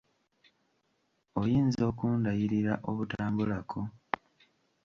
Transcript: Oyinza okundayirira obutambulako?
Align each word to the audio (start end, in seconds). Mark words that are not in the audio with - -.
Oyinza 1.39 1.81
okundayirira 1.91 2.73
obutambulako? 2.89 3.81